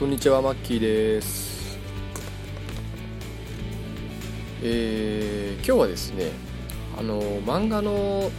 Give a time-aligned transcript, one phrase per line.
[0.00, 1.78] こんにちはマッキーです。
[4.62, 6.30] えー、今日はですね
[6.98, 8.30] あの漫画の、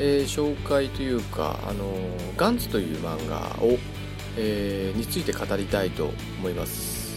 [0.00, 1.94] えー、紹介というかあの
[2.36, 3.78] ガンツという漫画を、
[4.36, 6.10] えー、について語りたいと
[6.40, 7.16] 思います。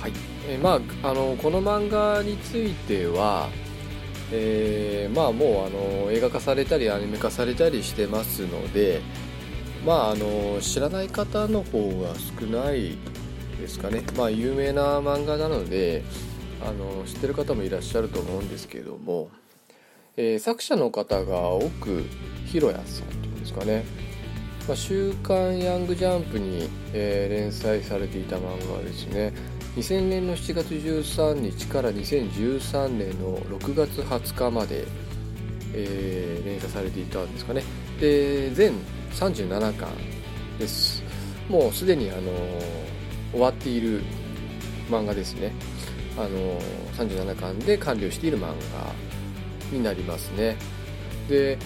[0.00, 0.12] はい、
[0.48, 3.48] えー、まああのこの漫画については
[4.32, 9.00] えー、まあもうあの映画化されたりアニメ化されたりしてますので
[9.84, 12.96] まああの知らない方の方が少ない
[13.60, 14.02] ですかね。
[14.16, 16.02] まあ有名な漫画なので
[16.62, 19.30] あの知ってる方もいらっしゃると思うんですけども、
[20.16, 22.04] えー、作者の方が奥
[22.46, 23.84] 弘也さんというんですかね
[24.66, 28.42] 「まあ、週刊ヤングジャンプに」えー、連載されていた漫
[28.74, 29.32] 画ですね。
[29.76, 34.84] 2000年の7月13日から2013年の6月20日まで、
[35.72, 37.64] えー、連載されていたんですかね。
[38.00, 38.72] で全
[39.14, 39.88] 37巻
[40.58, 41.02] です。
[41.48, 42.32] もうすでにあの
[43.32, 44.02] 終わっている
[44.90, 45.52] 漫画ですね。
[46.16, 46.60] あの
[46.96, 48.92] 37巻で完了している漫画
[49.72, 50.56] になりますね。
[51.28, 51.58] で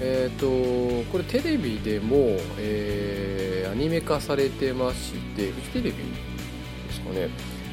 [0.00, 2.16] えっ、ー、とこれテレビでも、
[2.58, 7.28] えー、アニメ化されてましてフジテレビですかね。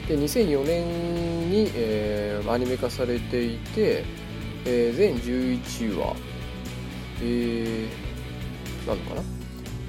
[0.07, 4.03] で2004年に、えー、アニメ化されていて、
[4.65, 6.15] え、全11話
[7.21, 8.08] えー
[8.89, 9.21] なのかな？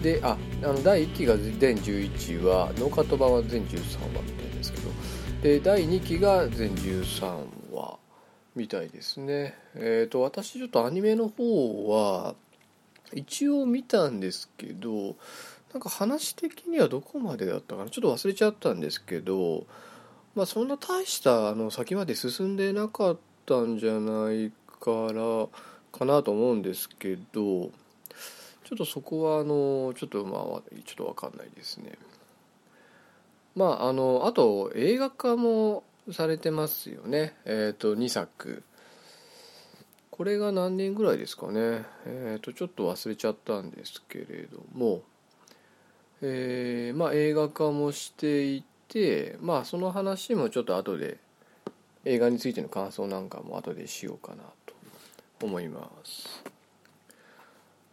[0.03, 4.91] でああの第1期が全11話ノーカット版は全13話みたいですけど。
[5.42, 7.98] で第2期が全13話
[8.55, 9.55] みたいですね。
[9.75, 12.34] えっ、ー、と私ちょっとアニメの方は
[13.15, 15.17] 一応見たんですけど
[15.73, 17.91] なんか話的にはどこまでだったかな？
[17.91, 19.64] ちょっと忘れちゃったんですけど
[20.35, 25.48] まあそんな大したあの先まで進んでなかったんじゃないから
[25.91, 27.70] かなと思うんですけど
[28.70, 30.42] ちょっとそこはあのちょっとまあ
[30.85, 31.98] ちょっと分かんないですね。
[33.57, 35.83] まああのあと映画化も
[36.13, 37.35] されてますよね。
[37.47, 38.63] えっ、ー、と2作。
[40.13, 41.85] これが何年ぐらいですかね。
[42.07, 45.03] えっ、ー、とちょっと忘れちゃったんですけれども。
[46.23, 51.19] えー、まあ映画化もしていてまあその話もちょっと後で
[52.05, 54.75] 映画についての感想なんかも後でしようかなと
[55.42, 56.60] 思います。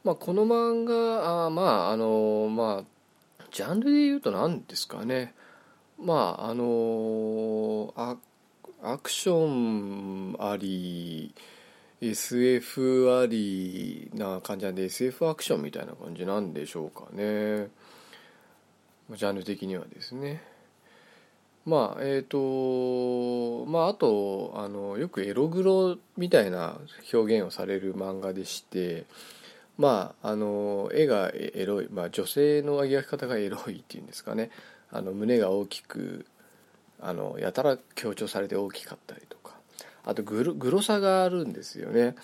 [0.08, 5.34] まあ、この漫画あまああのまあジャンルで言うと何ですかね。
[6.02, 8.16] まああのア
[8.82, 11.36] アクションあり
[12.00, 17.68] SF ありな感じなんで SF アクションみたいな感じなんでしょうかね。
[19.12, 20.42] ジャンル的にはですね。
[21.66, 26.80] まあえっ、ー、とまああとあのよくエログロみたいな
[27.12, 29.06] 表現をされる漫画でして
[29.78, 34.50] まああの絵がエロい、まあ、女性の描き方がエロいっていうんですかね
[34.92, 36.26] あの胸が大きく
[37.00, 39.54] あのやたら強調されて大きかったりとか
[40.04, 42.16] あとグログロさがあるんですよね。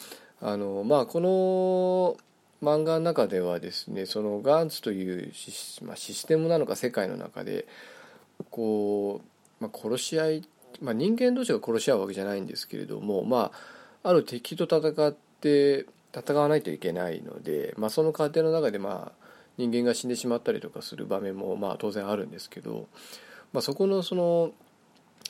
[0.41, 2.17] あのまあ、この
[2.61, 7.65] 漫画の中ではですねそのガンツというシ,、まあ、システムなのか世界の中で
[8.51, 9.21] こ
[9.59, 10.47] う、まあ、殺し合い、
[10.81, 13.51] まあ、人間同士が殺し合うわけじゃないんですけれども、ま
[14.03, 19.23] あ、ある敵と戦って戦わないといけないので、まあ、その過程の中でまあ
[19.57, 22.87] 人間が死んでしまったりとかする場面もまあ当然あるんですけど、
[23.51, 24.51] まあ、そこのその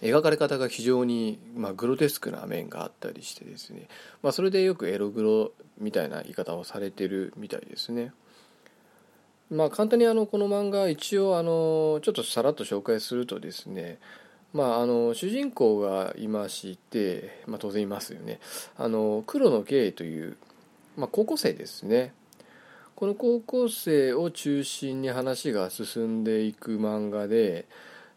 [0.01, 3.87] 描かれ方が非常にまあグロテスクな面があったりしてですね、
[4.21, 8.11] まあ、それでよくエログロみたいな言い方をされてるみたいですね。
[9.51, 13.99] まあ、簡単にあのこの漫画一応あのちょっとさらっと紹介するとですね
[14.53, 18.39] まあ、あの主人公がいまして、まあ、当然いますよね
[18.77, 20.37] あの黒野圭という
[20.97, 22.13] まあ、高校生ですね。
[22.95, 27.65] この高校生を中心に話が進んでいく漫画で、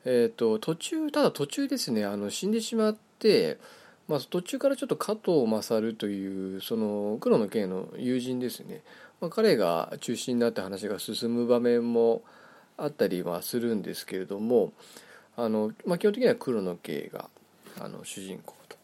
[0.04, 2.04] えーと、途中ただ途中ですね。
[2.04, 3.58] あの死んでしまって、
[4.06, 8.82] まあ、途中からちょっと加藤勝というその黒の剣の友人ですね、
[9.20, 12.22] まあ、彼が中心になって話が進む場面も
[12.76, 14.72] あったりはするんですけれども
[15.36, 17.28] あの、まあ、基本的には黒の慶が
[17.80, 18.76] あの主人公と。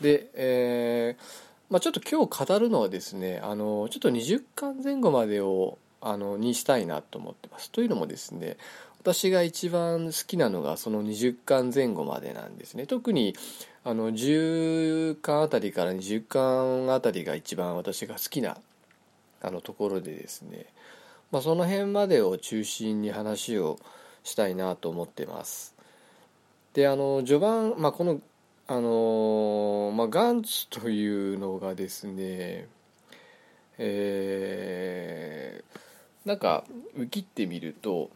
[0.00, 7.70] で、えーまあ、ちょっと今日語るのはですねあのちょっと20巻前後までをあのにしたいなと思ってます。
[7.70, 8.56] というのもですね
[9.00, 12.86] 私が一番好きなのがその20巻前後までなんですね。
[12.86, 13.34] 特に
[13.84, 18.58] あの10巻あたりから20巻あたりが一番私が好きな
[19.40, 20.66] あのところでですね、
[21.30, 23.78] まあ、その辺までを中心に話を
[24.24, 25.74] したいなと思ってます。
[26.74, 28.20] であの序盤、まあ、この
[28.68, 32.66] あのまあ、ガンツというのがですね
[33.78, 36.64] えー、なんか
[37.10, 38.10] 切ってみると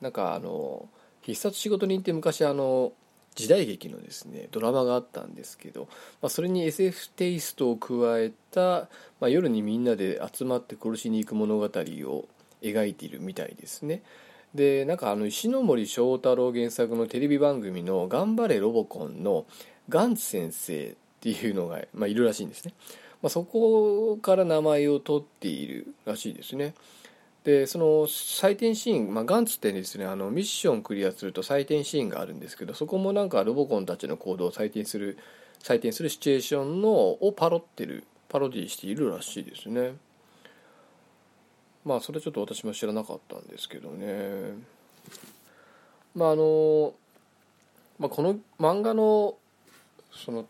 [0.00, 0.88] なんかあの
[1.20, 2.92] 必殺仕事人って昔あの
[3.34, 5.88] 時代劇のですねドラマがあったんですけど、
[6.20, 8.88] まあ、それに SF テイストを加えた、
[9.20, 11.68] まあ、夜にみんなで集まって殺しに行く物語を
[12.62, 14.02] 描いているみたいですね。
[14.54, 19.46] でなんかあの石森章太郎原作のテレビ番組の「頑張れロボコン」の
[19.88, 22.74] ガンツ先生っていうのが、まあ、いるらしいんですね、
[23.22, 26.74] まあ、そこから名前を取っているらしいですね。
[27.44, 35.18] でその採点シーン、まあ、ガンツってですねあのミッションクリアすると採点シーンがあるんですけどそこもなんかロボコンたちの行動を採点する
[35.60, 39.94] 採点するシチュエーションのをパロってるパロディしているらしいですね。
[41.84, 44.54] まあそれちょっと私も知らなかったんですけどね。
[46.14, 46.94] まああの、
[47.98, 49.36] まあ、この漫画の
[50.12, 50.46] その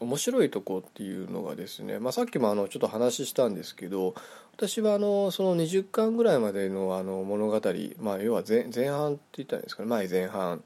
[0.00, 4.14] 面白いとこっていうのがですね、まあ、さっきもあのちょっと話したんですけど
[4.56, 7.60] 私はあのその20巻ぐらいまでのあの物語、
[8.00, 10.62] まあ、要は前前半って言ったんですかね前前半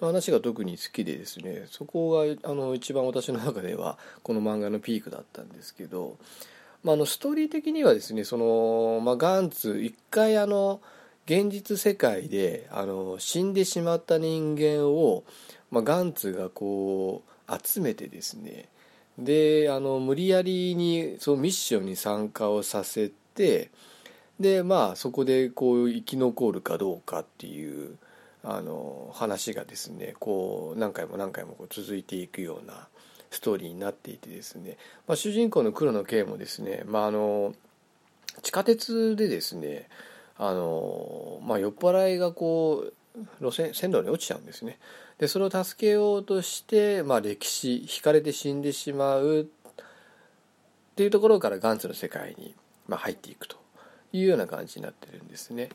[0.00, 6.16] の話が特に好きでですねそこがあの一番私の中ではこの漫画のピークだったんですけど、
[6.84, 10.80] まあ、あのストーリー的にはですねその、まあ、ガンツ一回あの
[11.26, 15.24] 現実世界であの死んでしまった人間を、
[15.70, 18.68] まあ、ガンツがこう集めてですね
[19.18, 23.70] であの無理やりにそのミッションに参加をさせて
[24.40, 27.96] でまあそこでこう生き残るかどうかっていう
[28.42, 32.88] あの話がですねこう何回も何回もこう続いていくような
[33.32, 34.76] ストーリーになっていてですね、
[35.08, 37.54] まあ、主人公の黒野圭もですね、まあ、あの
[38.42, 39.88] 地下鉄でですね
[40.38, 42.92] あの、まあ、酔っ払いがこう
[43.40, 44.78] 路線線路に落ちちゃうんですね
[45.18, 49.44] でそれを助けようとして、まあ、歴史引かれて死んでしまうっ
[50.94, 52.54] ていうところからガンツの世界に
[52.88, 53.56] まあ、入っていくと
[54.12, 55.70] いうような感じになってるんですね。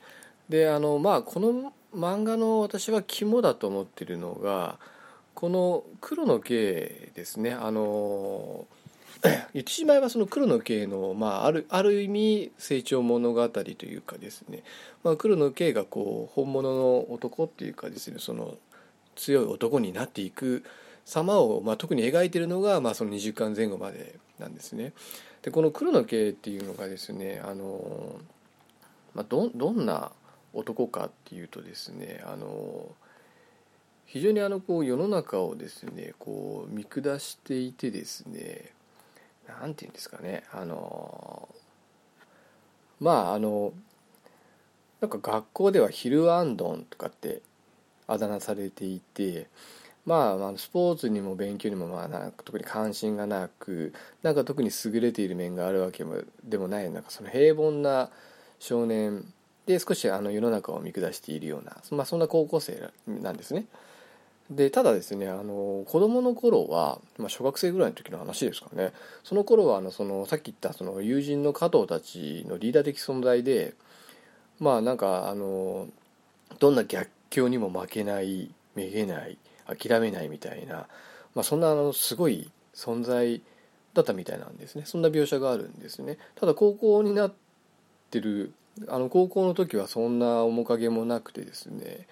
[0.50, 4.78] であのまあこの漫画の私は肝だと思ってるのが
[5.38, 8.66] この黒の慶ですねあの
[9.54, 14.64] 言ってしまえばその黒の慶の、まあ、あるある意味成長物語というかですね、
[15.04, 18.56] まあ、黒の慶がこう本物の男っていうかですねその
[19.16, 20.64] 強い男になっていく
[21.06, 24.94] 様を、まあ、特に描いてるのが、まあ、その20巻前後までなんですね。
[25.44, 28.20] でこの黒の系っていうのがですねあの、
[29.14, 30.12] まあ、どどんな
[30.54, 32.90] 男かっていうとですねあの
[34.08, 38.72] 非常にあのこう世の中をですねこう見下していてですね
[39.48, 41.48] 何て言うんですかねあの
[43.00, 43.74] まああの
[45.02, 47.42] なんか学校ではヒルアンドンとかって
[48.08, 49.48] あだ名されていて
[50.08, 53.94] まあ、スポーツにも勉強にもまあな特に関心がなく
[54.24, 56.06] なんか特に優れている面があるわけ
[56.46, 58.10] でもないなんかその平凡な
[58.58, 59.26] 少年
[59.66, 63.66] で少しあの世の中を見下しているような、まあ、そんな高校生なんですね。
[64.50, 68.94] でただですねあの子供の頃は、まあ、小学生ぐらいの時の話ですかね。
[69.24, 73.74] その頃はあのそのさっき言ったその友人の加藤たちのリーダー的存在で
[74.60, 75.88] まあなんかあの
[76.60, 80.88] どんな逆境にも負けないめげない諦めないみたいな、
[81.36, 83.42] まあ、そんなあのすごい存在
[83.94, 84.84] だったみたいなんですね。
[84.86, 86.18] そんな描写があるんですね。
[86.36, 87.34] ただ高校になっ
[88.12, 88.54] てる
[88.88, 92.08] あの高校の時はそんな面影もなくてですね。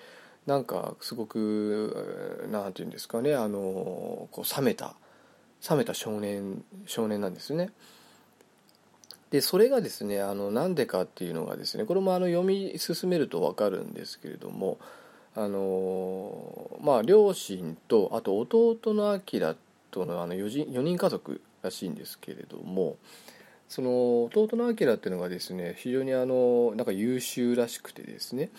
[0.46, 4.96] なんかすごく何て言うんですかねあのこう冷めた
[5.68, 7.72] 冷めた少年少年なんですね。
[9.32, 14.78] でそれがですねあのなんでかっていうのがですねこれもあの読み進めると分かるんですけれども
[15.36, 19.56] あのまあ両親とあと弟の明
[19.92, 22.98] とのあの 4, 人4人家族らしいんですけれども
[23.68, 28.52] その弟の明っていうのがですね非常にあのなんか優秀らしくてですね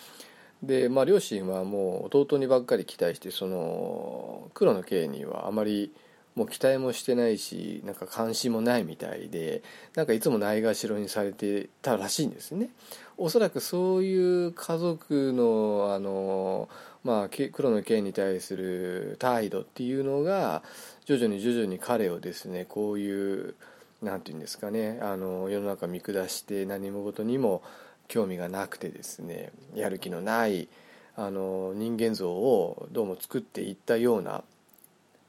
[0.63, 5.93] で、まあ、両親はもう弟にばっかり期待してその黒の刑にはあまり
[6.37, 9.63] もう期待もしてないしなんか関心もないみたいで
[9.95, 12.69] なんかいつもないがしろにされてたらしいんですね。
[13.17, 16.69] おそらくそういう家族のあの、
[17.03, 20.61] まあ、黒の剣に対する態度っていうのが
[21.05, 23.55] 徐々に徐々に彼をですねこういう
[24.03, 27.63] 何て言うんですかねあの世の中見下して何も事にも
[28.07, 30.67] 興味がなくてですねやる気のない
[31.15, 34.43] あの人間像をどうも作っていったような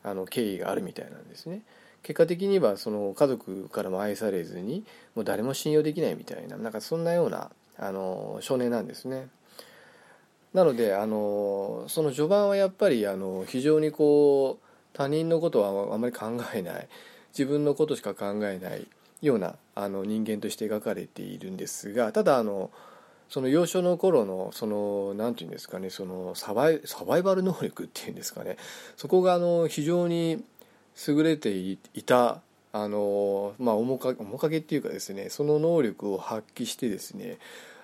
[0.05, 1.63] あの経緯があるみたいなんですね。
[2.03, 9.29] 結果的にはその家族からも愛されずにもう誰も信用できないみたいななんかそんなようなあの少年なんですね。
[10.55, 16.89] なのであのその序盤はやっぱりあの非常にこう他人のことはあまり考えない
[17.33, 18.87] 自分のことしか考えない
[19.23, 22.71] ようなあの人間として描かれているんですがただあの
[23.29, 28.57] その幼少の頃のその何て言うんですかねそのサバイサバイバル能力っていうんですかね
[28.97, 30.43] そこがあの非常に
[31.07, 32.41] 優れていた
[32.73, 37.39] あのまあ面影面影っていうかですねその能力を発揮してですね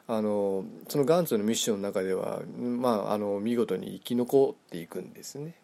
[0.07, 5.55] あのそのガンツのミッションの中では、まあ、あの見事に生き残っていくんですね。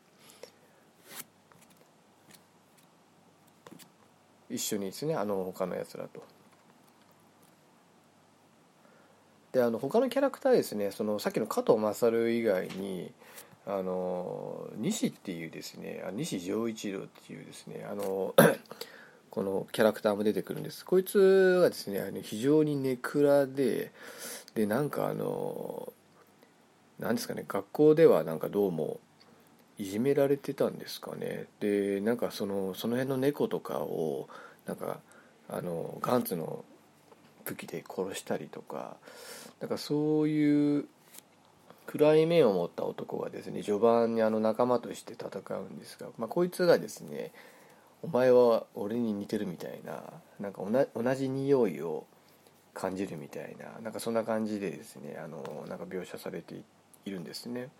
[4.50, 6.22] 一緒にですねあの他のやつらと。
[9.52, 13.10] であの他のキャラクターですねそのさっきの加藤勝以外に
[13.66, 18.34] あの西っていうですね西丈一郎っていうですねあの
[19.30, 23.92] このキャラクターも出てくるんですこいつはですねあの非常にネクラで
[24.54, 25.92] でなんかあの
[26.98, 29.00] なんですかね学校ではなんかどうも
[29.80, 31.46] いじめられてたんですかね。
[31.60, 34.28] でなんかそのその辺の猫とかを
[34.66, 34.98] なんか
[35.48, 36.64] あのガンツの
[37.46, 38.96] 武器で殺したりとか
[39.58, 40.84] なんかそういう
[41.86, 47.32] 暗い面を持った男がですね序盤にあの仲間として戦うんですが、まあ、こいつがですね
[48.02, 50.02] お前は俺に似てるみたいな
[50.38, 50.62] なんか
[50.94, 52.04] 同じ匂いを
[52.74, 56.54] 感じるみたいななんかそんな感じでですねあのなんか描写されて
[57.06, 57.70] いるんですね、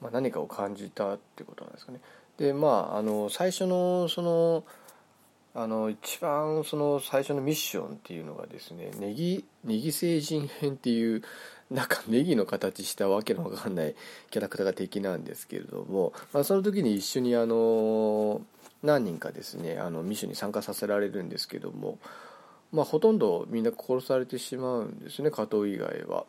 [0.00, 2.00] まあ、何かを感じたってことなんですかね
[2.38, 4.64] でまああの最初のその
[5.52, 11.22] あの一番その最初のミッションっていうのがですねネギネギ星人編っていう
[11.70, 13.94] なんかネギの形したわけのわかんない
[14.30, 18.42] キャラクターが敵なんですけれども、まあ、その時に一緒にあの
[18.82, 21.98] 何人かですねあのミッションに参加させられるんですけども、
[22.72, 26.24] まあ、ほとんどみんな殺されてしまうんですね加藤以外は。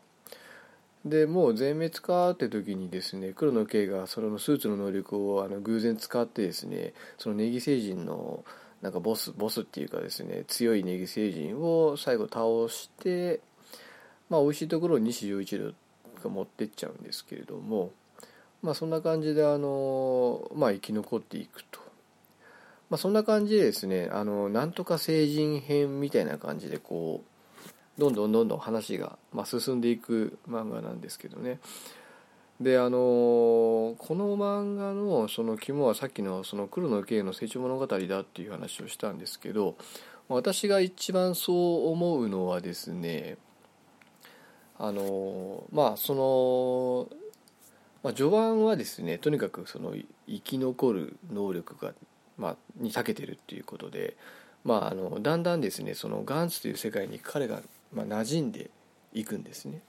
[1.06, 8.44] でもう全滅かって時にですね黒野圭がそのスーツの能力をあの偶然使ってですねそのネギ星人の
[8.82, 13.42] なんかボスボスっていうかですね強いネギ星人を最後倒して
[14.30, 15.72] まあ美味しいところを西洋一郎
[16.24, 17.92] が持ってっちゃうんですけれども
[18.62, 21.82] まあそんな感じであのまあ生き残っていくと。
[22.92, 27.31] まあ、そんな感じでですねあのなんとか成人編みたいな感じでこう
[27.98, 31.60] どんどんどんどん話が、まあ、進んでいく漫画なんですけどね。
[32.60, 39.76] であのこの漫画のその肝はさっきのその黒野圭の成長物語だっていう話をしたんですけど
[40.30, 41.54] 私が一番そ
[41.88, 43.38] う思うのはですね
[44.78, 47.18] あのまあその、
[48.04, 49.96] まあ、序盤はですねとにかくその
[50.28, 51.94] 生き残る能力が
[52.42, 54.18] まあ、に長けてるっていうことで、
[54.64, 57.62] まあ、あのだんだんですねそのガンツという世界に彼が、
[57.94, 58.70] まあ、馴染んで
[59.14, 59.82] いくんですね。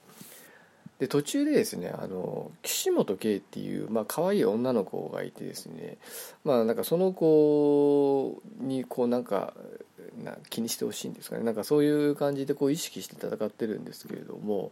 [0.99, 5.97] で途中でですねあの岸本圭っていう、まあ可愛い女の子がいてですね
[6.45, 9.53] まあなんかその子にこうなんか
[10.23, 14.71] な気にしてほしいんですかねなんかそういう感じでこう意識して戦ってるんですけれども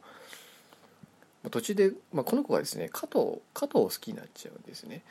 [1.51, 5.03] 途中で、まあ、この子がですね加藤加藤を好きになっちゃうんですね。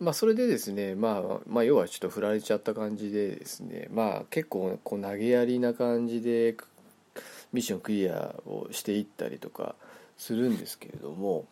[0.00, 6.56] まあ、それでですね、まあ、まあ要はちょっと振られちゃった感じでですね、まあ、結構こう投げやりな感じで
[7.52, 9.74] ミッションクリアをしていったりとか
[10.16, 11.46] するんですけれども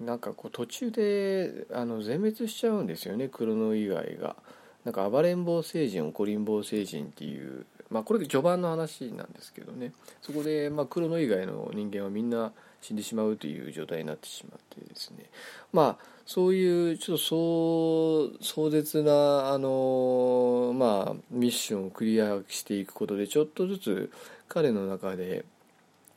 [0.00, 4.36] なんかこう途中であの全滅しちゃうんですよねクロノ以外が。
[4.84, 12.52] なんか暴れん坊星人怒りん坊星人っていうまあこれ序盤の話なんですけどねそこでまあクロノ以外の人間はみんな
[12.84, 15.24] 死んでしまうという状態になってしまってですね。
[15.72, 24.12] まあそういうちょっと壮壮絶なあのまあミッションをクリアしていくことでちょっとずつ
[24.48, 25.46] 彼の中で、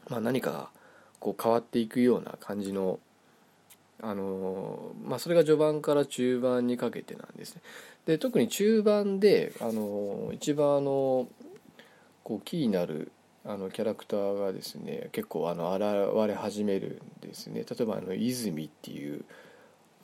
[0.09, 0.69] まあ、何か
[1.21, 2.99] こう変わっていくような感じの
[4.01, 7.61] あのまあそれが序盤から中盤にかけてなんですね。
[8.05, 11.29] で特に中盤であの一番あの
[12.25, 13.13] こうキーになる
[13.47, 17.63] あのキャラクターがですね結構あの現れ始めるんですね。
[17.67, 19.23] 例えばあの泉っていう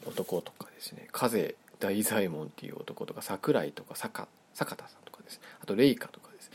[0.05, 6.51] 男とかですね風大左衛門っていう男とか桜井とか坂坂田さんとかですあとレイカとかです、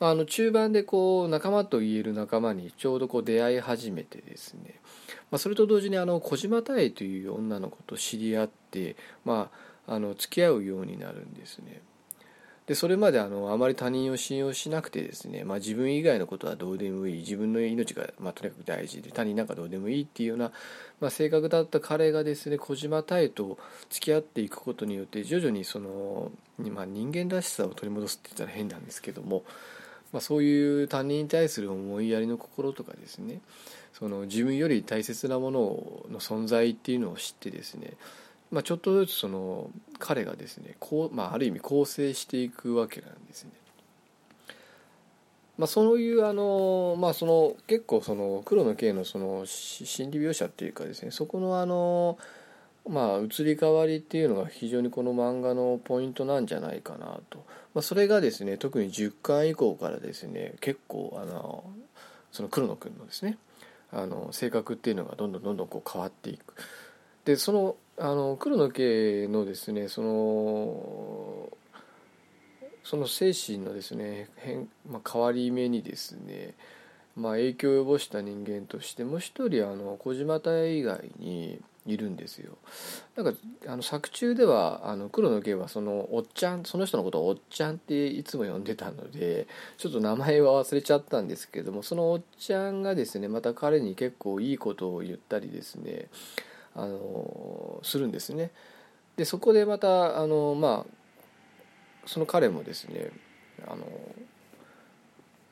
[0.00, 4.80] まあ、あの中盤でこう仲間と言える仲間にちょうどこう出会い始めてですね、
[5.30, 9.50] まあ、それと同時にあの小島太という女の子と知り合って、ま
[9.86, 11.82] あ、あの付き合うようになるんですね。
[12.66, 17.18] でそれまであのあまり他人を信用しなくてですね、まあ、自分以外のことはどうでもいい。
[17.18, 20.52] 自分の命が、まあ、とにかく大事で他人なんかどうでもいいっていうような、
[21.00, 23.58] まあ、性格だった彼がですね小島太と
[23.90, 29.42] 付き合っていくことによって徐々にその、まあ、人間らしさを取り戻すって言ったら変なんですけども、
[30.12, 33.40] まあ、そういう他人に対する思いやりの心とかですね
[33.92, 35.60] その自分より大切なもの
[36.12, 37.94] の存在っていうのを知ってですね
[38.52, 43.50] まあ、ちょっとずつその彼がですねこう、まあ、ある意味構成していくわけなんですね。
[45.58, 52.18] まあ、そういうあの、まあ、その結構その黒の系のその心理描写っていうかですねそこのあの
[52.88, 57.44] まあ移り変わりっていうのが非常にこの漫画のポイントなんじゃないかなと、
[57.74, 61.64] まあ、それがですね特に10巻以降からですね結構あの
[62.32, 63.38] その黒野君のですね
[63.92, 66.54] あの性格っていうのがどんどんどんどんこう変わっていく
[67.24, 71.48] でそのあの黒野家のですねその
[72.84, 76.54] その精神のですね変、まあ、変わり目にですね、
[77.16, 82.56] まあ、影響を及ぼした人間としてもう一人あの小島太以外にいるんですよ。
[83.16, 83.32] なんか
[83.66, 89.46] あの作中ではあの黒の家はそのおっちゃんその人のことをおっちゃんっていつも呼んでたので
[89.78, 96.06] ちょっと名前は忘れちゃったんですけどもそのおっちゃんがですねまた彼に結構いいことを言ったりですね
[96.74, 98.50] あのするんですね
[99.16, 101.02] でそこでまたあのまあ
[102.06, 103.10] その彼もですね
[103.66, 103.86] あの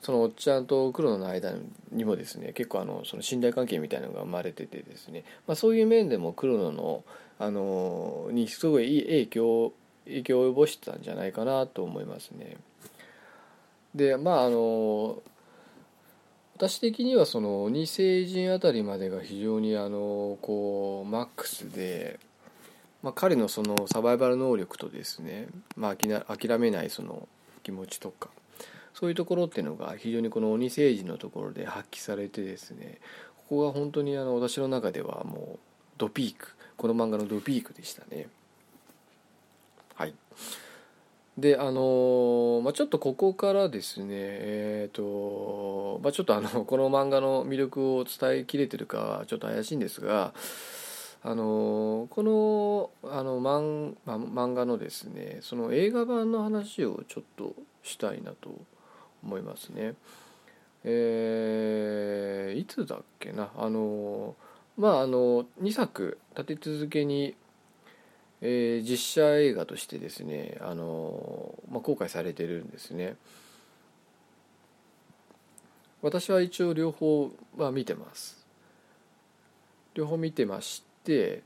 [0.01, 1.53] そのおっちゃんと黒の間
[1.93, 7.05] にもですね結構あのその信頼関係みたいなのが生まれててですね、まあ、そういう面でも黒野の
[7.39, 9.73] あのにすごいいい影響
[10.07, 12.57] 影響を及ぼしてたんじゃないかなと思いますね。
[13.95, 15.23] でまああの
[16.61, 22.21] 私的にはその鬼星人あたりまでが非常にあのこうマックスで
[23.03, 27.29] まあ、彼のそのサバイバル能力とですね、まあ、諦めないその
[27.63, 28.29] 気持ちとか
[28.93, 32.99] そういうところっていうのが非常にこの鬼政治のところで発揮されてですね
[33.49, 35.59] ここが本当にあの私の中ではもう
[35.97, 38.27] ドピークこの漫画のドピークでしたね。
[39.95, 40.15] はい。
[41.39, 50.35] であのまあ、ちょっとここからですねえっ、ー、と、まあ、ちょっとあの この漫画の魅力を伝えきれてるかはちょっと怪しいんですが
[51.23, 58.51] あのこのあの漫漫画のですねその映画版の話をちょっとしたいなと
[59.23, 59.95] 思いますね。
[60.83, 64.35] えー、いつだっけなあの
[64.79, 67.35] まああの2作立て続けに、
[68.43, 73.17] えー、実写映画としてですねあの、まあ、公開されてるんですね。
[76.03, 78.47] 私は一応両方は見てます。
[79.95, 81.43] 両方見てまして、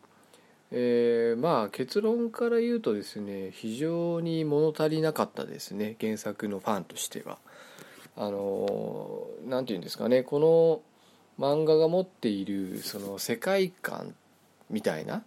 [0.71, 7.39] えー、まあ結論から言うとですね非常に物足りなかったですね原作のファンとしては。
[8.17, 14.15] あの何て言うんですかねこの漫画が持っているその世界観
[14.71, 15.25] みたいな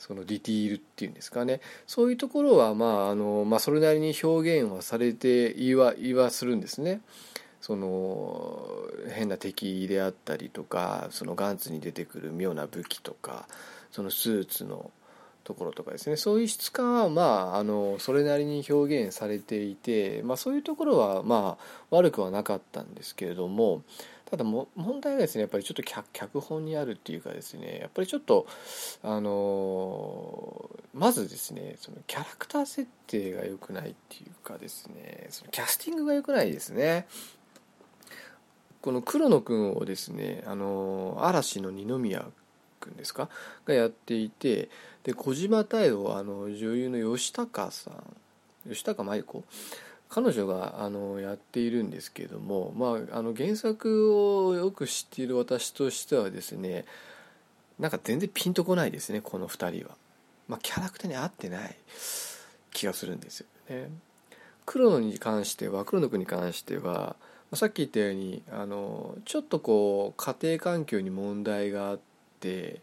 [0.00, 7.02] そのディティールっていうんですかねそういうところはまああの、まあ、それなりに表現はされていは言いはするんですね。
[7.60, 8.66] その
[9.10, 13.46] 変な敵であったりとかそのガンツに出てくる妙な武器とか
[13.90, 14.90] そのスーツの
[15.44, 17.22] ところとかですねそういう質感はま
[17.54, 23.82] ああのそれなりに表現されていて、まあ、そういうところはまあ悪くはなかったんですけれども
[24.30, 24.68] ただ問
[25.00, 28.46] 題はですねやっぱりちょっと脚本にあるっていうかですねやっぱりちょっと
[29.02, 37.08] あのまずですねそのキャラクター設定が良くないっていうかですねそのキャスティングが良くないですね。
[38.80, 42.24] この黒野君をですねあの嵐の二宮
[42.78, 43.28] 君ですか？
[43.66, 44.70] がやっていて
[45.02, 47.94] で小島太をあの女優の吉高さん
[48.68, 49.44] 吉高舞子
[50.10, 54.12] 彼女があのやっているんですけれども、まあ、あの原作
[54.44, 56.84] をよく知っている私としてはですね
[57.78, 59.94] なんか全然ピンとこないですねこの2人は、
[60.48, 61.76] まあ、キャラクターに合ってない
[62.72, 63.88] 気がするんですよね。
[64.66, 67.16] 黒野に関しては黒野君に関しては
[67.54, 72.00] さっき言ったようにあのちょっとこう家庭環境に問題があっ
[72.38, 72.80] て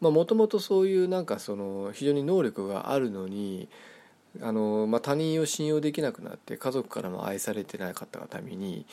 [0.00, 3.68] もともとそういうなんかその非常に能力があるのに
[4.40, 8.86] あの、まあ、他人を信用できなくなって家族からも愛されてなかったがために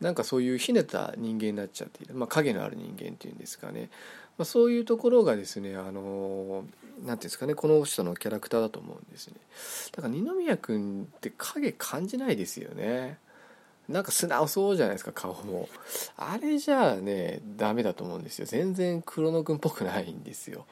[0.00, 3.90] なんかそういうひねた人間になっちゃっている、まあ、影のある人間っていうんですかね、
[4.38, 6.64] まあ、そういうところがですねあの
[7.04, 9.34] なんていうんですかねこの人のキャラクターだと思うんですね。
[9.92, 13.18] だから二宮君って影感じないですよね。
[13.88, 15.68] なんか素直そうじゃないですか顔も。
[16.16, 18.46] あれじゃあねダメだと思うんですよ。
[18.46, 20.66] 全然黒野くんっぽくないんですよ。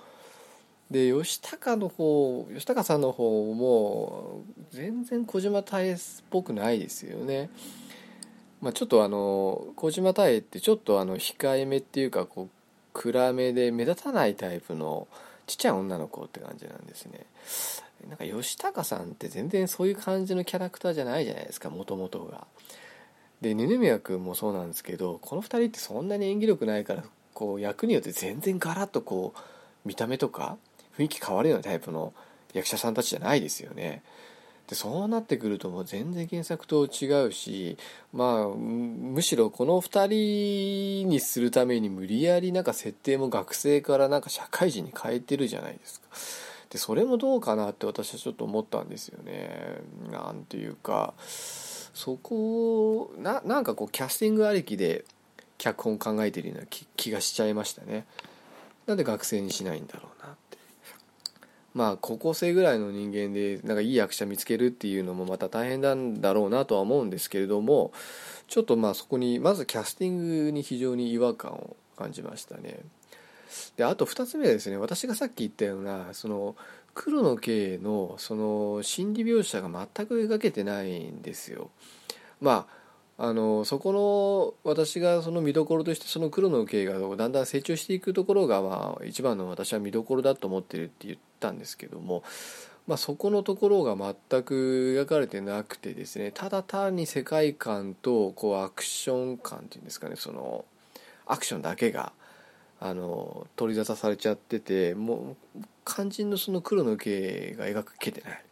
[0.91, 5.97] で吉高の方吉高さんの方も全然小島太江っ
[6.31, 7.51] ぽくないですよね。
[8.61, 12.51] まあちょっとあの小島太江ってちょっとあの控えめっていうかこう
[12.93, 15.09] 暗めで目立たないタイプの
[15.47, 17.27] ちっちゃい女の子って感じなんですね。
[18.09, 22.47] なんか吉高さんって全然そういう感じのキャラクターじゃないじゃないですかもともとが。
[23.41, 29.41] で二宮君もそうなんですけどこの2人ってそんなに演技力ないからこう役によって全然ガラッとこう
[29.85, 30.57] 見た目とか
[30.99, 32.13] 雰囲気変わるようなタイプの
[32.53, 34.03] 役者さんたちじゃないですよね。
[34.69, 37.79] でそうなってくるともう全然原作と違うし
[38.13, 46.09] まあむしろこの2人にするために無理やりなんか設定も学生からなんか社会人に変えてるじゃないですか。
[46.71, 49.83] でそれもどうかなって私はちょっと思ったんですよね。
[50.11, 55.05] なんていうかそこをななんかこうキャスティングありきで
[55.59, 58.05] 脚本考えてるような気がしちゃいましたね。
[58.87, 60.16] なんで学生にしないんだろう。
[61.77, 67.93] まあ高校生ぐらいの人間でなんかいい役者見つけるっていうのもまた大変なんだろうなとは思うんですけれども
[68.49, 72.79] ちょっとまあそこにまずキャスティングに非常に違和感を感じましたね。
[73.77, 76.57] であと2つ目はですね私がさっき言ったようなその
[76.95, 81.71] 黒の系のその心理描写が全く描けてないんですよ。
[82.41, 82.76] まあ
[83.19, 92.23] あのそこの私がその見どころとしてその黒の系がだんだん成長していくところがまあ一番の私は見どころだと思ってるって言ったんですけども、
[92.87, 100.67] まあ、そこのところが全く描かれてなくてですねただ単に世界観とこうアクション感っていうんですかねその
[101.25, 102.13] アクションだけが
[102.81, 108.45] あの取り沙汰されちゃっててもう肝心のその黒の系が描けてない。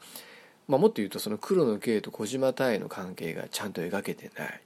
[0.68, 4.60] まあ、もっと言うとその黒の圭と小島太の関係がちゃんと描けてない。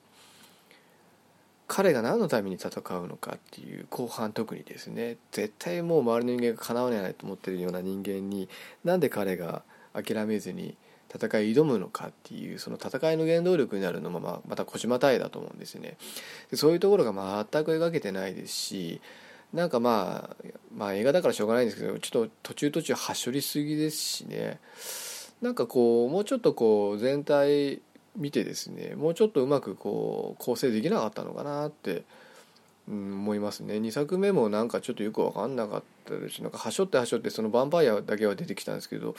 [1.68, 8.48] 彼が何のために戦うのかっていう後半特にですね絶対もう周りの人間がかなわないと思ってるような人間に
[8.84, 10.76] なんで彼が諦めずに
[11.14, 15.98] 戦い挑むのかっていうその戦いの原動力になるのもままた小島太だと思うんですね。
[16.50, 17.12] でそういうところが
[17.52, 19.00] 全く描けてないですし
[19.52, 24.58] なんかまあまあ映画だからしょうがないんですけどちょっと途中途中はしょりすぎですしね。
[25.42, 27.80] なんかこうもうちょっとこう全体
[28.16, 32.02] 見てですねもうちょっとうまくこう構成できなかったのかなって、
[32.88, 39.14] うん、思いますね2作目もなんかちょっとよく分かんなかったですしなんかはしょってはしょってそのヴァンパイアだけは出てきたんですけど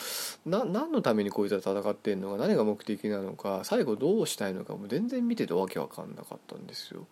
[0.45, 7.05] な何のためにこいつは戦ってんのか何が目的なのか最後どうしたいのかも全然見ててわけわかんなかったんですよ。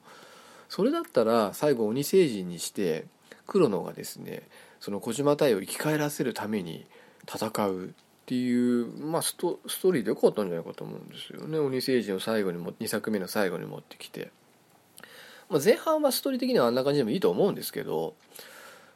[0.69, 3.05] それだったら最後鬼星人にして
[3.45, 4.43] 黒野がですね
[4.81, 6.85] その小島太を生き返らせるために
[7.25, 7.93] 戦う
[8.27, 11.59] っていう、まあ、ストストーリーでよかったんじゃないかと思うんですよね。
[11.59, 14.31] 鬼星人を最後にも2作目の最後に持ってきて、
[15.49, 18.15] まあ、前半はストーリー的にはあんな感じでもいいと思うんですけど、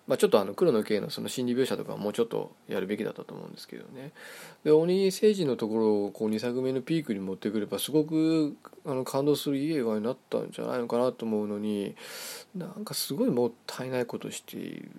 [0.05, 4.11] まあ、ちょっとあの黒の系のその心理描写とかもうちょっとやるべきだったと思うんですけどね。
[4.65, 11.95] で鬼星人のところをこう2作目のピークに持ってくればすごくあの感動するいい映画になったんじゃないのかなと思うのに
[12.53, 14.91] なんかすごいもったいないことしている。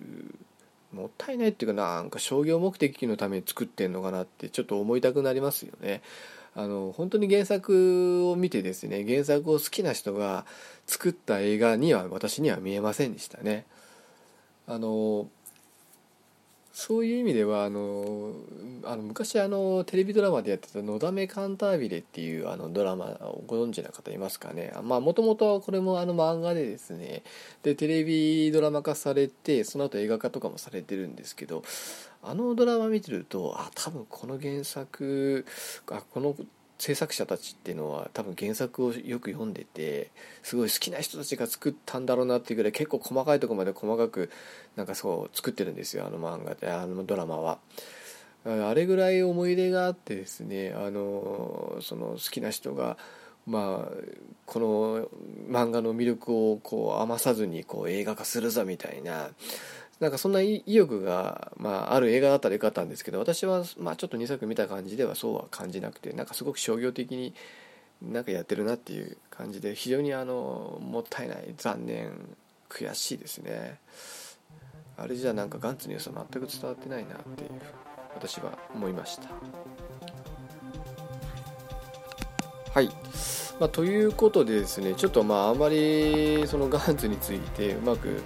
[0.93, 6.01] もったいないっていうかなんか商業目的のために作ってんのかなってちょっと思いたくなりますよね。
[6.55, 10.45] あの本当に原作を見てですね原作を好きな人が
[10.85, 13.65] 作った映画には私には見えませんでしたね。
[14.67, 15.27] あの
[16.75, 18.33] そういう意味ではあの
[18.83, 24.73] あの昔あのテレビドラマでやってた「のだめカンタービレ」っていうあのドラマをご存知の方いますかね。
[24.83, 27.21] まあもともとこれもあの漫画でですね。
[27.61, 31.63] でテレビドラマ化されてその後映画化とかもされてるんですけど
[32.23, 35.45] あのドラマ見てるとあ多分この原作
[35.91, 36.35] あこの
[36.83, 44.29] 制作者たちっていうのは多分原作をよく読んでてすごい好きな人たちが作ったんだろうなっていうぐらい結構細かいとこまで細かく
[44.75, 47.59] なんかそう作ってるんですよあの漫画であのドラマは。
[48.45, 52.97] あれぐらい思い入れがあってですねあのその好きな人が
[53.47, 53.91] まあ
[54.45, 55.07] この
[55.49, 59.29] 漫画の魅力をこう余さずにこう映画化するぞみたいな
[60.03, 67.33] なんかそんな意欲が、まあ、ある映画だったらよかったんですけど私は、まあ、ちょっと2作見た感じではそうは感じなくてなんかすごく商業的に
[68.01, 72.11] なんかやってるなっていう感じで非常にあのもったいない残念
[72.69, 73.79] 悔しいですね。
[74.97, 77.49] あれじゃなんかガンツの良さ全く伝わってないなっていう
[78.13, 79.29] 私は思いました。
[82.73, 82.89] はい。
[83.59, 88.21] まあ、ということでですねちょっとまああまりそのガンツについてうまく、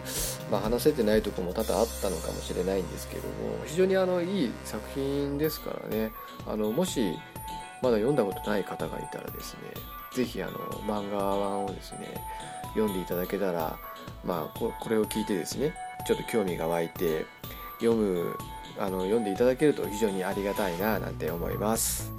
[0.49, 3.33] まあ、話せてないとこも多々あったのかもしれないんですけども
[3.65, 6.11] 非常にあのいい作品ですからね
[6.47, 7.13] あのもし
[7.81, 9.59] まだ読んだことない方がいたらですね
[10.13, 12.07] 是非漫画版をですね
[12.73, 13.77] 読んでいただけたら
[14.23, 15.73] まあこれを聞いてですね
[16.07, 17.25] ちょっと興味が湧いて
[17.79, 18.35] 読む
[18.79, 22.11] あの読んでいただけると非常にありがたいななんて思います。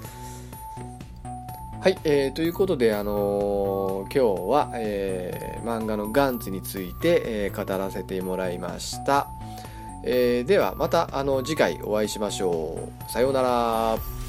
[1.89, 9.29] はい、えー、ということで、あのー、今日は、えー、漫画のガンツについて、えー、語らせてもらいました。
[10.05, 13.11] えー、ではまたあの次回お会いしましょう。
[13.11, 14.28] さようなら。